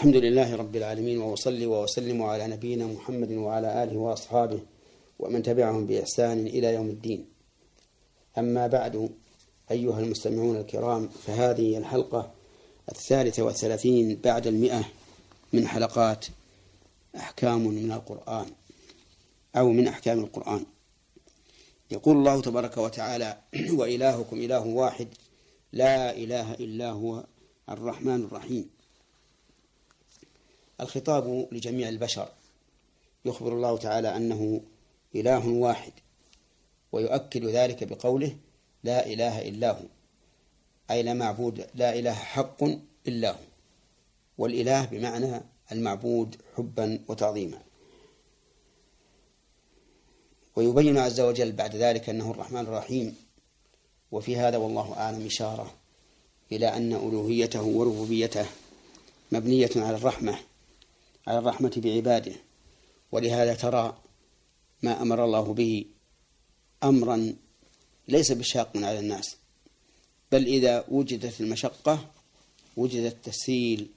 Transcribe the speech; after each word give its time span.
الحمد 0.00 0.16
لله 0.16 0.56
رب 0.56 0.76
العالمين 0.76 1.18
وأصلي 1.18 1.66
وأسلم 1.66 2.22
على 2.22 2.46
نبينا 2.46 2.86
محمد 2.86 3.32
وعلى 3.32 3.82
آله 3.82 3.96
وأصحابه 3.96 4.60
ومن 5.18 5.42
تبعهم 5.42 5.86
بإحسان 5.86 6.46
إلى 6.46 6.74
يوم 6.74 6.88
الدين. 6.88 7.26
أما 8.38 8.66
بعد 8.66 9.10
أيها 9.70 10.00
المستمعون 10.00 10.56
الكرام 10.56 11.08
فهذه 11.08 11.78
الحلقة 11.78 12.30
الثالثة 12.88 13.42
والثلاثين 13.42 14.20
بعد 14.24 14.46
المئة 14.46 14.84
من 15.52 15.68
حلقات 15.68 16.26
أحكام 17.16 17.66
من 17.66 17.92
القرآن 17.92 18.46
أو 19.56 19.72
من 19.72 19.88
أحكام 19.88 20.18
القرآن. 20.20 20.66
يقول 21.90 22.16
الله 22.16 22.40
تبارك 22.40 22.78
وتعالى 22.78 23.38
وإلهكم 23.72 24.36
إله 24.36 24.66
واحد 24.66 25.08
لا 25.72 26.16
إله 26.16 26.54
إلا 26.54 26.90
هو 26.90 27.24
الرحمن 27.68 28.24
الرحيم. 28.24 28.79
الخطاب 30.80 31.48
لجميع 31.52 31.88
البشر. 31.88 32.28
يخبر 33.24 33.52
الله 33.52 33.76
تعالى 33.76 34.16
أنه 34.16 34.60
إله 35.14 35.48
واحد 35.48 35.92
ويؤكد 36.92 37.44
ذلك 37.44 37.84
بقوله 37.84 38.36
لا 38.84 39.06
إله 39.06 39.48
إلا 39.48 39.70
هو 39.70 39.84
أي 40.90 41.02
لا 41.02 41.14
معبود 41.14 41.66
لا 41.74 41.98
إله 41.98 42.12
حق 42.14 42.64
إلا 43.08 43.30
هو 43.30 43.44
والإله 44.38 44.84
بمعنى 44.84 45.40
المعبود 45.72 46.36
حبا 46.56 47.00
وتعظيما. 47.08 47.58
ويبين 50.56 50.98
عز 50.98 51.20
وجل 51.20 51.52
بعد 51.52 51.76
ذلك 51.76 52.08
أنه 52.08 52.30
الرحمن 52.30 52.60
الرحيم. 52.60 53.16
وفي 54.12 54.36
هذا 54.36 54.56
والله 54.56 54.94
أعلم 54.96 55.26
إشارة 55.26 55.74
إلى 56.52 56.76
أن 56.76 56.92
ألوهيته 56.92 57.62
وربوبيته 57.62 58.46
مبنية 59.32 59.70
على 59.76 59.96
الرحمة. 59.96 60.38
على 61.26 61.38
الرحمة 61.38 61.72
بعباده 61.76 62.32
ولهذا 63.12 63.54
ترى 63.54 63.98
ما 64.82 65.02
أمر 65.02 65.24
الله 65.24 65.54
به 65.54 65.84
أمرا 66.84 67.34
ليس 68.08 68.32
بشاق 68.32 68.70
على 68.76 68.98
الناس 68.98 69.36
بل 70.32 70.46
إذا 70.46 70.84
وجدت 70.88 71.40
المشقة 71.40 72.10
وجد 72.76 73.02
التسهيل 73.02 73.88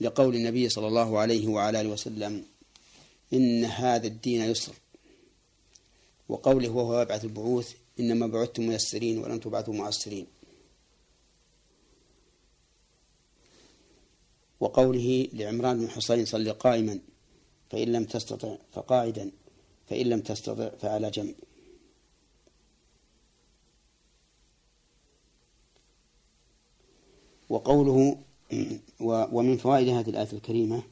لقول 0.00 0.36
النبي 0.36 0.68
صلى 0.68 0.86
الله 0.86 1.18
عليه 1.18 1.48
وعلى 1.48 1.80
آله 1.80 1.90
وسلم 1.90 2.44
إن 3.32 3.64
هذا 3.64 4.06
الدين 4.06 4.42
يسر. 4.42 4.74
وقوله 6.28 6.68
وهو 6.68 7.02
يبعث 7.02 7.24
البعوث 7.24 7.72
إنما 8.00 8.26
بعثتم 8.26 8.62
ميسرين 8.62 9.18
ولم 9.18 9.38
تبعثوا 9.38 9.74
معسرين. 9.74 10.26
وقوله 14.60 15.28
لعمران 15.32 15.78
بن 15.78 15.88
حصين 15.90 16.24
صل 16.24 16.52
قائما 16.52 16.98
فإن 17.70 17.92
لم 17.92 18.04
تستطع 18.04 18.56
فقاعدا 18.72 19.30
فإن 19.86 20.06
لم 20.06 20.20
تستطع 20.20 20.68
فعلى 20.68 21.10
جنب. 21.10 21.34
وقوله 27.48 28.18
ومن 29.00 29.56
فوائد 29.56 29.88
هذه 29.88 30.10
الآية 30.10 30.32
الكريمة 30.32 30.82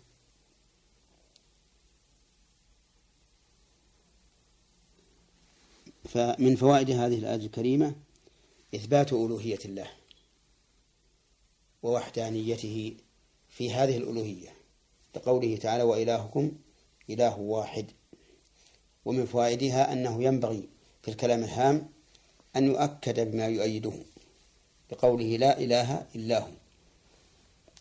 فمن 6.04 6.56
فوائد 6.56 6.90
هذه 6.90 7.18
الآية 7.18 7.46
الكريمة 7.46 7.94
إثبات 8.74 9.12
ألوهية 9.12 9.58
الله 9.64 9.90
ووحدانيته 11.82 12.96
في 13.56 13.72
هذه 13.72 13.96
الألوهية 13.96 14.48
لقوله 15.14 15.56
تعالى 15.56 15.82
وإلهكم 15.82 16.52
إله 17.10 17.38
واحد 17.38 17.86
ومن 19.04 19.26
فوائدها 19.26 19.92
أنه 19.92 20.22
ينبغي 20.22 20.68
في 21.02 21.10
الكلام 21.10 21.44
الهام 21.44 21.88
أن 22.56 22.66
يؤكد 22.66 23.32
بما 23.32 23.46
يؤيده 23.46 23.92
بقوله 24.90 25.36
لا 25.36 25.58
إله 25.58 26.06
إلا 26.14 26.38
هو 26.38 26.50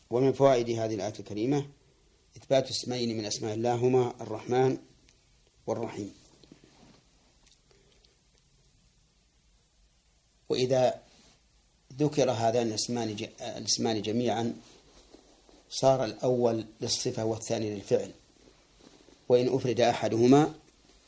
ومن 0.10 0.34
فوائد 0.34 0.70
هذه 0.70 0.96
الآية 0.96 1.14
الكريمة 1.20 1.68
إثبات 2.38 2.70
اسمين 2.70 3.18
من 3.18 3.26
أسماء 3.26 3.54
الله 3.54 3.76
هما 3.76 4.14
الرحمن 4.22 4.78
والرحيم. 5.68 6.14
وإذا 10.50 11.02
ذكر 11.94 12.32
هذان 12.32 12.68
الاسمان 12.68 13.16
الاسمان 13.42 14.02
جميعا 14.02 14.56
صار 15.70 16.06
الأول 16.06 16.66
للصفة 16.82 17.26
والثاني 17.26 17.76
للفعل. 17.76 18.12
وإن 19.30 19.56
أفرد 19.56 19.80
أحدهما 19.80 20.54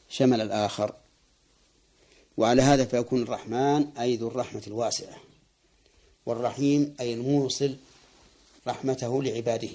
شمل 0.10 0.42
الآخر. 0.42 0.96
وعلى 2.38 2.62
هذا 2.62 2.86
فيكون 2.86 3.22
الرحمن 3.22 3.98
أي 4.00 4.16
ذو 4.16 4.28
الرحمة 4.28 4.64
الواسعة. 4.68 5.18
والرحيم 6.26 6.96
أي 7.00 7.14
الموصل 7.14 7.76
رحمته 8.68 9.24
لعباده. 9.24 9.70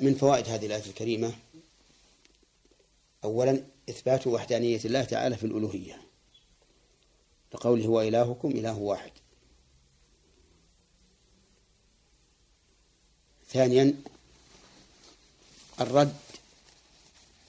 من 0.00 0.14
فوائد 0.14 0.48
هذه 0.48 0.66
الآية 0.66 0.86
الكريمة 0.86 1.34
أولا 3.24 3.64
إثبات 3.90 4.26
وحدانية 4.26 4.80
الله 4.84 5.04
تعالى 5.04 5.36
في 5.36 5.46
الألوهية. 5.46 6.00
لقوله 7.54 7.86
هو 7.86 8.00
إلهكم 8.00 8.50
إله 8.50 8.78
واحد. 8.78 9.10
ثانيا 13.56 13.94
الرد 15.80 16.14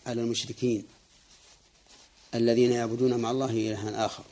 على 0.06 0.22
المشركين 0.22 0.85
الذين 2.35 2.72
يعبدون 2.72 3.18
مع 3.19 3.31
الله 3.31 3.50
إلها 3.50 4.06
آخر. 4.06 4.23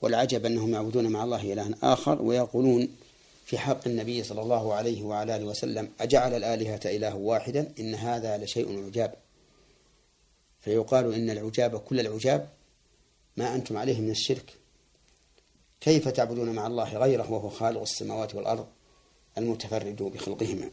والعجب 0.00 0.46
أنهم 0.46 0.74
يعبدون 0.74 1.06
مع 1.06 1.24
الله 1.24 1.52
إلها 1.52 1.70
آخر 1.82 2.22
ويقولون 2.22 2.88
في 3.44 3.58
حق 3.58 3.88
النبي 3.88 4.22
صلى 4.22 4.42
الله 4.42 4.74
عليه 4.74 5.02
وعلى 5.02 5.36
آله 5.36 5.44
وسلم 5.44 5.90
أجعل 6.00 6.34
الآلهة 6.34 6.80
إله 6.84 7.14
واحدا؟ 7.14 7.72
إن 7.78 7.94
هذا 7.94 8.38
لشيء 8.38 8.86
عجاب. 8.86 9.14
فيقال 10.60 11.14
إن 11.14 11.30
العجاب 11.30 11.80
كل 11.80 12.00
العجاب 12.00 12.48
ما 13.36 13.54
أنتم 13.54 13.76
عليه 13.76 14.00
من 14.00 14.10
الشرك. 14.10 14.54
كيف 15.80 16.08
تعبدون 16.08 16.50
مع 16.50 16.66
الله 16.66 16.98
غيره 16.98 17.32
وهو 17.32 17.48
خالق 17.48 17.80
السماوات 17.80 18.34
والأرض؟ 18.34 18.66
المتفرد 19.38 20.02
بخلقهما. 20.02 20.70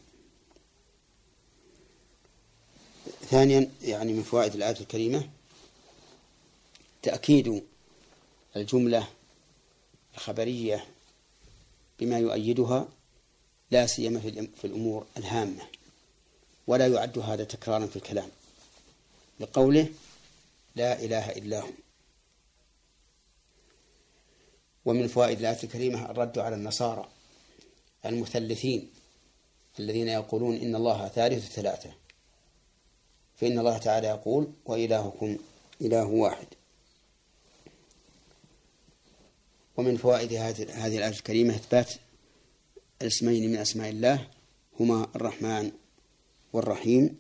ثانيا 3.30 3.70
يعني 3.82 4.14
من 4.14 4.24
فوائد 4.24 4.56
الآية 4.56 4.80
الكريمة 4.80 5.30
تأكيد 7.02 7.64
الجملة 8.56 9.08
الخبرية 10.14 10.86
بما 12.00 12.20
يؤيدها 12.20 12.88
لا 13.72 13.86
سيما 13.86 14.20
في 14.62 14.66
الأمور 14.66 15.06
الهامة 15.18 15.62
ولا 16.68 16.88
يعد 16.88 17.20
هذا 17.20 17.44
تكرارا 17.44 17.86
في 17.86 17.96
الكلام 17.96 18.30
لقوله 19.40 19.88
لا 20.76 21.00
إله 21.04 21.32
إلا 21.32 21.60
هو. 21.60 21.70
ومن 24.86 25.08
فوائد 25.08 25.40
الآية 25.40 25.64
الكريمة 25.64 26.12
الرد 26.12 26.40
على 26.40 26.56
النصارى. 26.56 27.10
المثلثين 28.06 28.90
الذين 29.80 30.08
يقولون 30.08 30.56
إن 30.56 30.76
الله 30.76 31.08
ثالث 31.08 31.52
ثلاثة 31.52 31.92
فإن 33.36 33.60
الله 33.60 33.78
تعالى 33.78 34.08
يقول 34.08 34.54
وإلهكم 34.66 35.38
إله 35.82 36.06
واحد 36.06 36.48
ومن 39.78 39.98
فوائد 39.98 40.34
هذه 40.34 40.64
الآية 40.64 41.10
الكريمة 41.10 41.56
إثبات 41.56 41.94
الاسمين 43.02 43.52
من 43.52 43.58
أسماء 43.58 43.90
الله 43.90 44.28
هما 44.80 45.08
الرحمن 45.16 45.72
والرحيم 46.54 47.18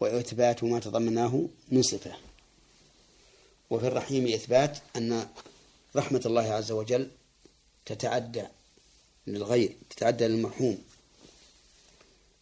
وإثبات 0.00 0.64
ما 0.64 0.80
تضمناه 0.80 1.48
من 1.68 1.82
صفة. 1.82 2.12
وفي 3.70 3.86
الرحيم 3.86 4.26
إثبات 4.26 4.78
أن 4.96 5.28
رحمة 5.96 6.22
الله 6.26 6.52
عز 6.52 6.72
وجل 6.72 7.10
تتعدى 7.86 8.44
للغير 9.26 9.76
تتعدى 9.90 10.26
للمرحوم 10.26 10.78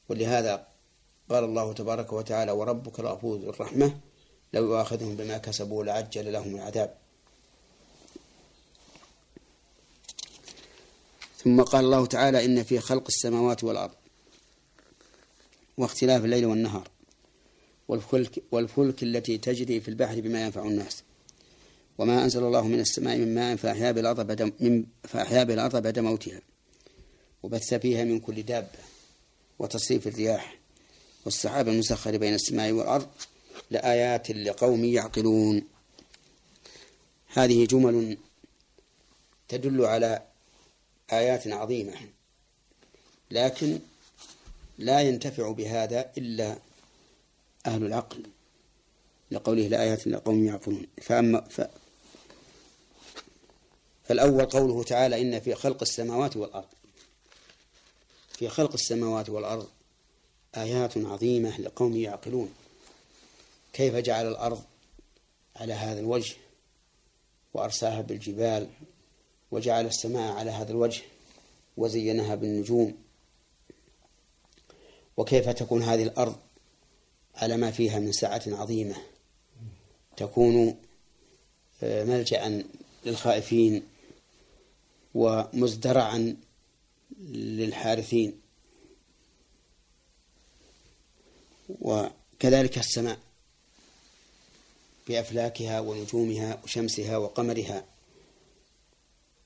ولهذا 0.09 0.67
قال 1.31 1.45
الله 1.45 1.73
تبارك 1.73 2.13
وتعالى 2.13 2.53
وربك 2.53 3.01
الغفور 3.01 3.39
ذو 3.39 3.51
الرحمة 3.51 4.01
لو 4.53 4.65
يؤاخذهم 4.65 5.17
بما 5.17 5.39
كسبوا 5.39 5.85
لعجل 5.85 6.33
لهم 6.33 6.55
العذاب. 6.55 6.95
ثم 11.45 11.63
قال 11.63 11.85
الله 11.85 12.07
تعالى 12.07 12.45
إن 12.45 12.63
في 12.63 12.81
خلق 12.81 13.05
السماوات 13.09 13.65
والأرض 13.65 13.95
واختلاف 15.79 16.25
الليل 16.25 16.47
والنهار 16.47 16.89
والفلك, 17.89 18.43
والفلك 18.51 19.03
التي 19.03 19.39
تجري 19.39 19.81
في 19.81 19.89
البحر 19.89 20.21
بما 20.21 20.45
ينفع 20.45 20.63
الناس. 20.63 21.03
وما 21.99 22.25
أنزل 22.25 22.45
الله 22.45 22.67
من 22.67 22.81
السماء 22.81 23.17
من 23.17 23.35
ماء 23.35 23.57
فأحيا 23.57 23.93
بالأرض 23.93 24.27
بعد 24.27 24.53
من 24.61 24.85
فأحيا 25.05 25.45
بالأرض 25.45 25.83
بعد 25.83 25.99
موتها. 25.99 26.41
وبث 27.43 27.75
فيها 27.75 28.05
من 28.05 28.21
كل 28.21 28.43
دابة 28.43 28.79
وتصريف 29.59 30.07
الرياح 30.07 30.59
والسحاب 31.25 31.69
المسخر 31.69 32.17
بين 32.17 32.35
السماء 32.35 32.73
والأرض 32.73 33.09
لآيات 33.71 34.31
لقوم 34.31 34.85
يعقلون. 34.85 35.63
هذه 37.29 37.67
جمل 37.67 38.19
تدل 39.49 39.85
على 39.85 40.23
آيات 41.13 41.49
عظيمة 41.49 41.95
لكن 43.31 43.79
لا 44.79 45.01
ينتفع 45.01 45.53
بهذا 45.53 46.11
إلا 46.19 46.59
أهل 47.67 47.85
العقل 47.85 48.23
لقوله 49.31 49.69
لآيات 49.69 50.07
لقوم 50.07 50.45
يعقلون. 50.45 50.87
فأما 51.03 51.41
ف 51.41 51.61
فالأول 54.09 54.45
قوله 54.45 54.85
تعالى 54.85 55.21
إن 55.21 55.41
في 55.41 55.55
خلق 55.55 55.83
السماوات 55.83 56.37
والأرض. 56.37 56.69
في 58.33 58.49
خلق 58.49 58.73
السماوات 58.73 59.31
والأرض 59.31 59.69
آيات 60.57 60.99
عظيمة 60.99 61.61
لقوم 61.61 61.97
يعقلون. 61.97 62.55
كيف 63.73 63.95
جعل 63.95 64.29
الأرض 64.29 64.63
على 65.57 65.73
هذا 65.73 66.01
الوجه 66.01 66.37
وأرساها 67.55 68.01
بالجبال 68.01 68.69
وجعل 69.51 69.87
السماء 69.87 70.33
على 70.33 70.51
هذا 70.51 70.71
الوجه 70.71 71.03
وزينها 71.77 72.35
بالنجوم؟ 72.35 72.95
وكيف 75.17 75.49
تكون 75.49 75.83
هذه 75.83 76.03
الأرض 76.03 76.37
على 77.35 77.57
ما 77.57 77.71
فيها 77.71 77.99
من 77.99 78.13
سعة 78.13 78.43
عظيمة؟ 78.47 78.97
تكون 80.17 80.77
آه، 81.83 82.05
ملجأ 82.05 82.65
للخائفين 83.07 83.83
ومزدرعا 85.15 86.37
للحارثين. 87.21 88.41
وكذلك 91.81 92.79
السماء 92.79 93.19
بأفلاكها 95.09 95.81
ونجومها 95.81 96.61
وشمسها 96.65 97.17
وقمرها. 97.17 97.85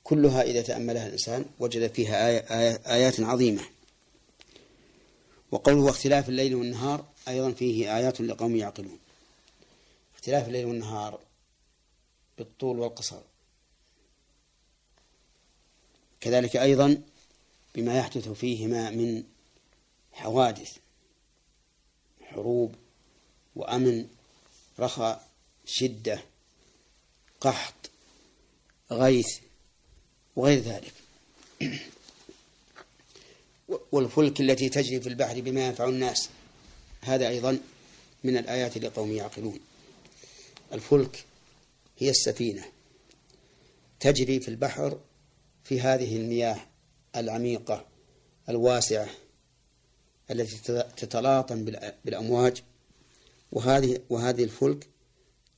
كلها 0.04 0.42
إذا 0.42 0.62
تأملها 0.62 1.06
الإنسان 1.06 1.44
وجد 1.58 1.92
فيها 1.92 2.28
آية 2.28 2.38
آية 2.38 2.82
آيات 2.86 3.20
عظيمة. 3.20 3.62
وقوله 5.50 5.90
اختلاف 5.90 6.28
الليل 6.28 6.54
والنهار 6.54 7.04
أيضا 7.28 7.52
فيه 7.52 7.96
آيات 7.96 8.20
لقوم 8.20 8.56
يعقلون. 8.56 8.98
اختلاف 10.14 10.46
الليل 10.48 10.66
والنهار 10.66 11.20
بالطول 12.38 12.78
والقصر. 12.78 13.20
كذلك 16.22 16.56
أيضا 16.56 17.02
بما 17.74 17.98
يحدث 17.98 18.28
فيهما 18.28 18.90
من 18.90 19.22
حوادث 20.12 20.76
حروب 22.22 22.74
وأمن 23.56 24.06
رخاء 24.78 25.28
شدة 25.66 26.22
قحط 27.40 27.74
غيث 28.90 29.38
وغير 30.36 30.58
ذلك. 30.58 30.92
والفلك 33.92 34.40
التي 34.40 34.68
تجري 34.68 35.00
في 35.00 35.08
البحر 35.08 35.40
بما 35.40 35.66
ينفع 35.66 35.84
الناس 35.88 36.28
هذا 37.00 37.28
أيضا 37.28 37.58
من 38.24 38.36
الآيات 38.36 38.78
لقوم 38.78 39.12
يعقلون. 39.12 39.60
الفلك 40.72 41.24
هي 41.98 42.10
السفينة 42.10 42.64
تجري 44.00 44.40
في 44.40 44.48
البحر 44.48 44.98
في 45.64 45.80
هذه 45.80 46.16
المياه 46.16 46.56
العميقة 47.16 47.86
الواسعة 48.48 49.08
التي 50.30 50.82
تتلاطم 50.96 51.64
بالأمواج 52.04 52.62
وهذه 53.52 54.00
وهذه 54.10 54.44
الفلك 54.44 54.88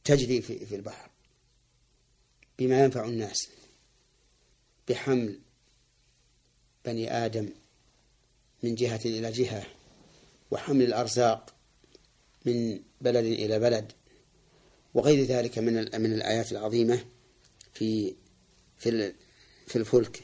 تجري 0.04 0.42
في 0.42 0.66
في 0.66 0.76
البحر 0.76 1.10
بما 2.58 2.84
ينفع 2.84 3.04
الناس 3.04 3.48
بحمل 4.88 5.38
بني 6.84 7.12
آدم 7.24 7.48
من 8.62 8.74
جهة 8.74 9.00
إلى 9.04 9.32
جهة 9.32 9.66
وحمل 10.50 10.82
الأرزاق 10.82 11.54
من 12.44 12.80
بلد 13.00 13.24
إلى 13.24 13.58
بلد 13.58 13.92
وغير 14.94 15.24
ذلك 15.24 15.58
من 15.58 15.74
من 15.74 16.12
الآيات 16.12 16.52
العظيمة 16.52 17.04
في 17.74 18.14
في 18.78 19.12
في 19.66 19.76
الفلك 19.76 20.20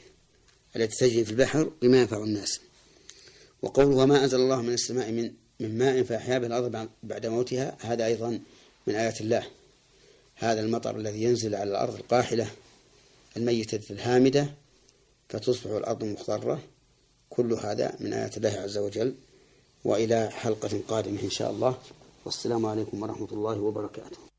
التي 0.75 0.95
تجري 0.97 1.25
في 1.25 1.31
البحر 1.31 1.71
بما 1.81 2.01
ينفع 2.01 2.23
الناس. 2.23 2.59
وقوله 3.61 3.95
وما 3.95 4.23
أنزل 4.23 4.39
الله 4.39 4.61
من 4.61 4.73
السماء 4.73 5.11
من 5.11 5.31
من 5.59 5.77
ماء 5.77 6.03
فأحيا 6.03 6.39
به 6.39 6.47
الأرض 6.47 6.89
بعد 7.03 7.25
موتها 7.25 7.77
هذا 7.79 8.05
أيضا 8.05 8.39
من 8.87 8.95
آيات 8.95 9.21
الله. 9.21 9.47
هذا 10.35 10.61
المطر 10.61 10.95
الذي 10.95 11.23
ينزل 11.23 11.55
على 11.55 11.69
الأرض 11.71 11.95
القاحلة 11.95 12.51
الميتة 13.37 13.93
الهامدة 13.93 14.53
فتصبح 15.29 15.71
الأرض 15.71 16.03
مخضرة 16.03 16.61
كل 17.29 17.53
هذا 17.53 17.95
من 17.99 18.13
آيات 18.13 18.37
الله 18.37 18.49
عز 18.49 18.77
وجل. 18.77 19.15
وإلى 19.83 20.29
حلقة 20.29 20.81
قادمة 20.87 21.21
إن 21.23 21.29
شاء 21.29 21.51
الله. 21.51 21.77
والسلام 22.25 22.65
عليكم 22.65 23.03
ورحمة 23.03 23.27
الله 23.31 23.59
وبركاته. 23.59 24.30